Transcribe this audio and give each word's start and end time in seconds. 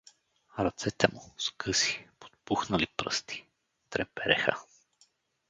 Ръцете 0.59 1.07
му, 1.13 1.33
с 1.37 1.49
къси, 1.51 2.07
подпухнали 2.19 2.87
пръсти, 2.97 3.45
трепереха. 3.89 4.59